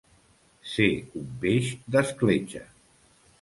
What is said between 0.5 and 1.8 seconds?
Ser un peix